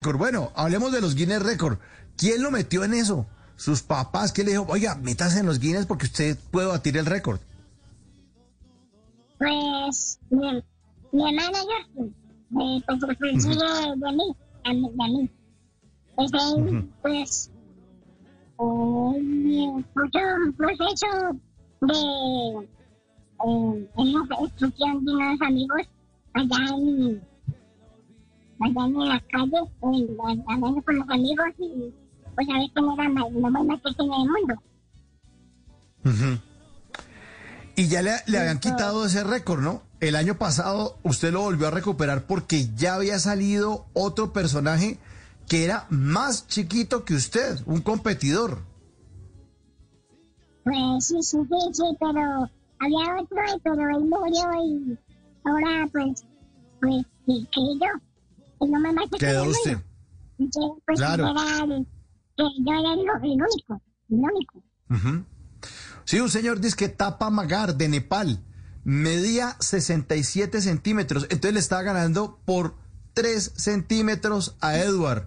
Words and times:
Bueno, 0.00 0.52
hablemos 0.54 0.92
de 0.92 1.00
los 1.00 1.16
Guinness 1.16 1.42
Record. 1.42 1.78
¿Quién 2.16 2.40
lo 2.40 2.52
metió 2.52 2.84
en 2.84 2.94
eso? 2.94 3.26
Sus 3.56 3.82
papás, 3.82 4.32
¿Quién 4.32 4.46
le 4.46 4.52
dijo, 4.52 4.64
oiga, 4.68 4.94
métase 4.94 5.40
en 5.40 5.46
los 5.46 5.58
Guinness 5.58 5.86
porque 5.86 6.06
usted 6.06 6.38
puede 6.52 6.68
batir 6.68 6.96
el 6.96 7.04
récord? 7.04 7.40
Pues 9.38 10.20
mi, 10.30 10.62
mi 11.10 11.22
hermana 11.28 11.58
Justin, 11.58 12.14
eh, 12.60 12.82
pues 12.86 13.18
consigue 13.18 13.56
de 13.96 14.12
mí, 14.12 14.36
a 14.64 14.72
mí, 14.72 14.82
de 14.82 15.08
mí. 15.08 15.30
Pues 16.14 16.30
pues, 17.02 17.50
eh, 18.60 19.84
proceso 20.56 21.06
de 21.80 22.68
eh, 23.44 23.90
en 23.96 24.12
la 24.12 24.40
instrucción 24.42 25.04
de 25.04 25.12
unos 25.12 25.42
amigos 25.42 25.82
allá 26.34 26.66
en 26.76 27.20
allá 28.60 28.86
en 28.86 29.08
la 29.08 29.20
calle, 29.30 30.42
hablando 30.46 30.82
con 30.82 30.96
los 30.96 31.08
amigos 31.08 31.46
y 31.58 31.94
pues 32.34 32.48
a 32.48 32.58
ver 32.58 32.70
quién 32.74 32.90
era 32.92 33.08
más, 33.08 33.64
más 33.64 33.80
pequeña 33.80 34.16
del 34.18 34.30
mundo. 34.30 34.62
Ujú. 36.04 36.38
Y 37.76 37.88
ya 37.88 38.02
le, 38.02 38.12
le 38.26 38.38
habían 38.38 38.58
quitado 38.58 39.04
ese 39.06 39.22
récord, 39.24 39.60
¿no? 39.60 39.82
El 40.00 40.16
año 40.16 40.36
pasado 40.38 40.98
usted 41.02 41.32
lo 41.32 41.42
volvió 41.42 41.68
a 41.68 41.70
recuperar 41.70 42.26
porque 42.26 42.68
ya 42.74 42.94
había 42.94 43.18
salido 43.18 43.86
otro 43.94 44.32
personaje 44.32 44.98
que 45.48 45.64
era 45.64 45.86
más 45.88 46.46
chiquito 46.46 47.04
que 47.04 47.14
usted, 47.14 47.58
un 47.66 47.80
competidor. 47.80 48.62
Pues 50.64 51.06
sí, 51.06 51.22
sí, 51.22 51.38
sí, 51.48 51.56
sí, 51.72 51.84
pero 51.98 52.50
había 52.78 53.22
otro, 53.22 53.38
pero 53.62 53.96
él 53.96 54.04
murió 54.04 54.64
y 54.64 54.98
ahora 55.44 55.88
pues, 55.90 56.24
pues, 56.80 57.06
sí, 57.26 57.48
que 57.52 57.60
yo, 57.80 57.86
más 58.66 59.08
pequeño 59.10 59.18
Quedó 59.32 59.44
usted. 59.44 59.72
mundo. 59.72 59.84
Y 60.38 60.44
que, 60.50 60.82
pues 60.86 60.98
Claro. 60.98 61.28
era 61.30 61.64
el, 61.64 61.86
que 62.36 62.42
yo 62.64 62.72
era 62.72 62.92
el, 62.94 63.00
el 63.00 63.42
único, 63.42 63.82
el 64.10 64.16
único. 64.16 64.62
Sí, 66.04 66.20
un 66.20 66.30
señor 66.30 66.60
dice 66.60 66.76
que 66.76 66.88
Tapa 66.88 67.28
Magar 67.30 67.76
de 67.76 67.88
Nepal 67.88 68.42
medía 68.84 69.56
67 69.60 70.62
centímetros, 70.62 71.24
entonces 71.24 71.52
le 71.54 71.60
estaba 71.60 71.82
ganando 71.82 72.40
por 72.44 72.74
3 73.14 73.52
centímetros 73.56 74.56
a 74.60 74.78
Edward. 74.78 75.26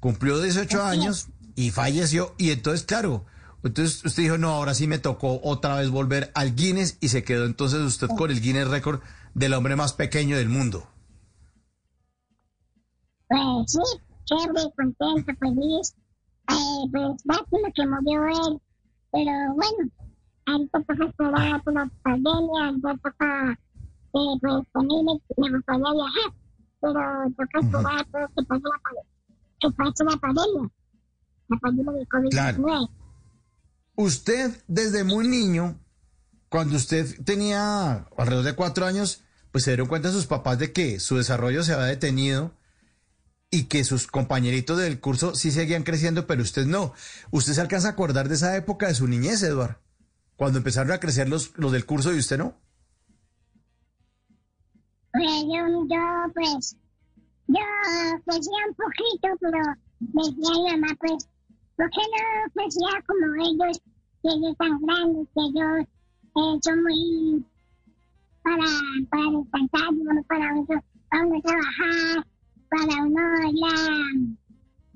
Cumplió 0.00 0.40
18 0.40 0.82
Así 0.82 0.96
es. 0.96 1.00
años 1.02 1.28
y 1.56 1.70
falleció. 1.72 2.34
Y 2.38 2.50
entonces, 2.52 2.86
claro, 2.86 3.26
entonces 3.64 4.04
usted 4.04 4.22
dijo, 4.22 4.38
no, 4.38 4.50
ahora 4.50 4.74
sí 4.74 4.86
me 4.86 4.98
tocó 4.98 5.40
otra 5.42 5.76
vez 5.76 5.90
volver 5.90 6.30
al 6.34 6.54
Guinness 6.54 6.96
y 7.00 7.08
se 7.08 7.24
quedó 7.24 7.44
entonces 7.44 7.80
usted 7.80 8.06
con 8.16 8.30
el 8.30 8.40
Guinness 8.40 8.68
récord 8.68 9.00
del 9.34 9.52
hombre 9.54 9.74
más 9.76 9.92
pequeño 9.92 10.36
del 10.36 10.48
mundo. 10.48 10.88
Pues 13.28 13.72
sí, 13.72 13.80
chévere, 14.24 14.70
contento, 14.76 15.32
feliz. 15.38 15.94
Eh, 16.48 16.88
pues 16.92 17.20
lástima 17.24 17.68
que 17.74 17.86
murió 17.86 18.26
él, 18.26 18.60
pero 19.10 19.32
bueno, 19.54 19.90
ahorita 20.46 20.78
toca 20.84 21.04
esperar 21.06 21.62
por 21.64 21.74
la 21.74 21.90
pandemia, 22.02 22.72
ya 22.84 22.94
toca, 23.02 23.52
eh, 23.52 24.38
pues 24.40 24.64
también 24.72 25.04
me, 25.06 25.12
me 25.38 25.56
gustaría 25.56 25.92
viajar, 25.92 26.32
pero 26.80 27.00
toca 27.36 27.60
esperar 27.60 28.06
pues, 28.12 28.26
que 28.36 28.44
pase 28.44 28.62
la, 28.62 28.78
pa- 28.78 29.06
que 29.58 29.70
pase 29.72 30.04
la 30.04 30.16
pandemia, 30.18 30.70
la 31.48 31.56
pandemia 31.58 31.92
de 31.94 32.06
COVID-19. 32.06 32.30
Claro. 32.30 32.90
Usted, 33.96 34.62
desde 34.68 35.04
muy 35.04 35.26
niño, 35.26 35.80
cuando 36.48 36.76
usted 36.76 37.24
tenía 37.24 38.06
alrededor 38.16 38.44
de 38.44 38.54
cuatro 38.54 38.86
años, 38.86 39.24
pues 39.50 39.64
se 39.64 39.70
dieron 39.70 39.88
cuenta 39.88 40.12
sus 40.12 40.26
papás 40.26 40.58
de 40.60 40.72
que 40.72 41.00
su 41.00 41.16
desarrollo 41.16 41.62
se 41.64 41.72
había 41.72 41.86
detenido 41.86 42.52
y 43.56 43.64
que 43.64 43.84
sus 43.84 44.06
compañeritos 44.06 44.76
del 44.76 45.00
curso 45.00 45.34
sí 45.34 45.50
seguían 45.50 45.82
creciendo, 45.82 46.26
pero 46.26 46.42
usted 46.42 46.66
no. 46.66 46.92
¿Usted 47.30 47.54
se 47.54 47.62
alcanza 47.62 47.88
a 47.88 47.92
acordar 47.92 48.28
de 48.28 48.34
esa 48.34 48.54
época 48.54 48.88
de 48.88 48.94
su 48.94 49.08
niñez, 49.08 49.42
Eduard? 49.42 49.78
Cuando 50.36 50.58
empezaron 50.58 50.92
a 50.92 51.00
crecer 51.00 51.26
los, 51.26 51.56
los 51.56 51.72
del 51.72 51.86
curso 51.86 52.12
y 52.12 52.18
usted 52.18 52.36
no. 52.36 52.54
Pues 55.10 55.42
yo, 55.50 56.32
pues, 56.34 56.76
yo 57.46 57.60
crecía 58.26 58.58
un 58.68 58.74
poquito, 58.74 59.28
pero 59.40 59.58
decía 60.00 60.52
mi 60.52 60.72
mamá, 60.72 60.94
pues, 61.00 61.26
¿por 61.76 61.88
qué 61.88 62.00
no 62.12 62.52
crecía 62.52 63.02
como 63.06 63.34
ellos, 63.42 63.80
que 64.22 64.28
ellos 64.28 64.56
tan 64.58 64.78
grandes, 64.82 65.28
que 65.34 65.40
ellos 65.40 65.88
eh, 66.36 66.58
son 66.62 66.82
muy 66.82 67.46
para, 68.42 68.66
para 69.08 69.30
descansar, 69.38 70.26
para 70.28 70.52
para 71.08 71.26
uno 71.26 71.40
trabajar, 71.40 72.26
para 72.68 73.04
uno 73.04 73.20
ir 73.50 73.64
a, 73.64 73.76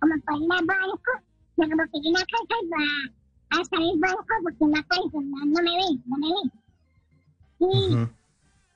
como 0.00 0.14
ir 0.14 0.52
al 0.52 0.66
banco, 0.66 1.12
yo 1.56 1.68
como 1.68 1.82
que 1.84 2.00
yo 2.02 2.10
no 2.10 2.18
alcanzo 2.18 2.74
a, 2.76 3.58
a 3.58 3.64
salir 3.64 3.92
al 3.92 3.98
banco 3.98 4.34
porque 4.42 4.64
alcanzo, 4.78 5.20
no, 5.20 5.44
no 5.44 5.62
me 5.62 5.70
ven, 5.76 6.02
no 6.06 6.16
me 6.16 6.28
ven. 6.28 6.50
Y 7.58 8.16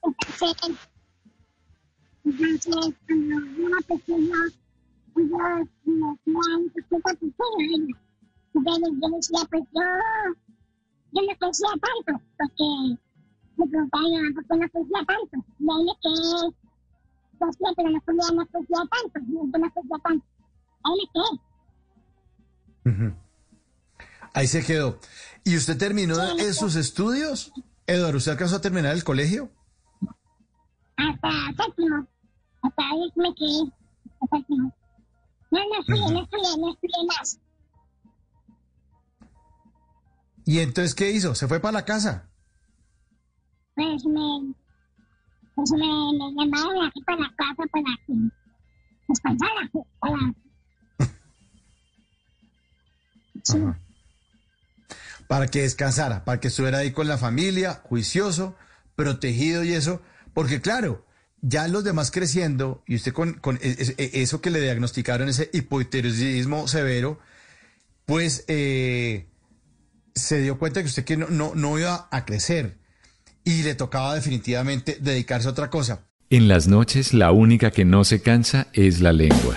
entonces, 0.02 0.56
entonces, 2.24 2.94
cuando 3.06 3.34
yo 3.56 3.68
era 3.68 3.80
pequeño, 3.86 4.34
ellos 5.16 5.68
me 5.84 6.06
decían, 6.06 6.70
¿por 6.72 7.16
qué 7.16 7.30
yo 9.00 9.08
decía, 9.16 9.40
pues 9.50 9.64
yo, 9.72 9.80
yo 11.12 11.20
no 11.22 11.34
crecía 11.38 11.70
tanto, 11.70 12.24
porque 12.38 12.64
me 13.56 13.66
preguntaba 13.66 14.04
mi 14.04 14.12
mamá 14.16 14.34
por 14.34 14.44
qué 14.46 14.54
no 14.56 14.68
crecía 14.68 15.00
tanto. 15.06 15.36
Y 15.58 15.66
ahí 15.70 15.84
me 15.84 15.94
quedé, 16.02 16.59
crecía, 17.40 17.68
pero 17.76 17.90
no 17.90 18.00
crecía, 18.00 18.24
no 18.32 18.88
tanto, 18.88 19.20
no, 19.26 19.58
no 19.58 19.70
crecía 19.72 19.98
tanto. 20.04 20.26
Ahí 20.84 20.94
me 20.96 21.06
quedé. 22.84 23.14
Ahí 24.34 24.46
se 24.46 24.64
quedó. 24.64 24.98
¿Y 25.44 25.56
usted 25.56 25.76
terminó 25.76 26.14
sus 26.52 26.76
estudios? 26.76 27.52
Eduardo, 27.86 28.18
¿usted 28.18 28.32
alcanzó 28.32 28.56
a 28.56 28.60
terminar 28.60 28.94
el 28.94 29.04
colegio? 29.04 29.50
hasta 30.96 31.64
séptimo. 31.64 32.06
Hasta 32.62 32.82
ahí 32.82 33.12
me 33.16 33.34
quedé. 33.34 33.72
Hasta 34.20 34.36
séptimo. 34.36 34.74
No, 35.50 35.58
no 35.58 35.80
estudié, 35.80 36.12
no 36.12 36.22
estudié, 36.22 36.58
no 36.58 36.72
estudié 36.72 37.06
más. 37.06 37.40
¿Y 40.44 40.58
entonces 40.60 40.94
qué 40.94 41.10
hizo? 41.10 41.34
¿Se 41.34 41.48
fue 41.48 41.60
para 41.60 41.72
la 41.72 41.84
casa? 41.84 42.28
Pues 43.74 44.04
me, 44.04 44.54
pues 45.54 45.70
me, 45.72 45.78
me 45.78 46.44
llamaron 46.44 46.86
aquí 46.86 47.00
para 47.02 47.20
la 47.20 47.34
casa 47.36 47.62
para 47.70 47.84
que 48.06 48.14
descansara. 49.08 49.70
Para, 50.00 50.34
sí, 53.42 53.56
Ajá. 53.58 53.78
Para 55.28 55.46
que 55.46 55.62
descansara, 55.62 56.24
para 56.24 56.40
que 56.40 56.48
estuviera 56.48 56.78
ahí 56.78 56.90
con 56.92 57.06
la 57.06 57.16
familia, 57.16 57.74
juicioso, 57.84 58.56
protegido 58.96 59.62
y 59.62 59.74
eso. 59.74 60.02
Porque 60.34 60.60
claro, 60.60 61.06
ya 61.40 61.68
los 61.68 61.84
demás 61.84 62.10
creciendo, 62.10 62.82
y 62.86 62.96
usted 62.96 63.12
con, 63.12 63.34
con 63.34 63.56
e- 63.62 63.76
e- 63.78 63.94
e- 63.96 64.22
eso 64.22 64.40
que 64.40 64.50
le 64.50 64.60
diagnosticaron, 64.60 65.28
ese 65.28 65.48
hipotiroidismo 65.52 66.66
severo, 66.66 67.20
pues 68.06 68.44
eh, 68.48 69.28
se 70.16 70.40
dio 70.40 70.58
cuenta 70.58 70.80
que 70.80 70.88
usted 70.88 71.04
que 71.04 71.16
no, 71.16 71.28
no, 71.28 71.54
no 71.54 71.78
iba 71.78 72.08
a 72.10 72.24
crecer 72.24 72.79
y 73.50 73.62
le 73.62 73.74
tocaba 73.74 74.14
definitivamente 74.14 74.98
dedicarse 75.00 75.48
a 75.48 75.50
otra 75.50 75.70
cosa. 75.70 76.06
En 76.30 76.46
las 76.46 76.68
noches 76.68 77.12
la 77.12 77.32
única 77.32 77.70
que 77.70 77.84
no 77.84 78.04
se 78.04 78.22
cansa 78.22 78.68
es 78.72 79.00
la 79.00 79.12
lengua. 79.12 79.56